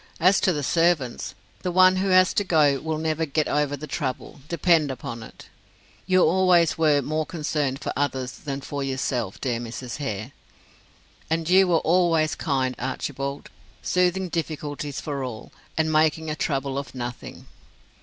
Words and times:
"As 0.19 0.39
to 0.41 0.51
the 0.51 0.63
servants, 0.63 1.35
the 1.61 1.71
one 1.71 1.97
who 1.97 2.07
has 2.07 2.33
to 2.33 2.43
go 2.43 2.79
will 2.79 2.97
never 2.97 3.23
get 3.23 3.47
over 3.47 3.77
the 3.77 3.85
trouble, 3.85 4.41
depend 4.49 4.89
upon 4.89 5.21
it. 5.21 5.47
You 6.07 6.23
always 6.25 6.75
were 6.75 7.03
more 7.03 7.23
concerned 7.27 7.79
for 7.79 7.93
others 7.95 8.31
than 8.31 8.61
for 8.61 8.83
yourself, 8.83 9.39
dear 9.39 9.59
Mrs. 9.59 9.97
Hare." 9.97 10.31
"And 11.29 11.47
you 11.47 11.67
were 11.67 11.77
always 11.81 12.33
kind, 12.33 12.73
Archibald, 12.79 13.51
smoothing 13.83 14.29
difficulties 14.29 14.99
for 14.99 15.23
all, 15.23 15.51
and 15.77 15.93
making 15.93 16.31
a 16.31 16.35
trouble 16.35 16.79
of 16.79 16.95
nothing. 16.95 17.45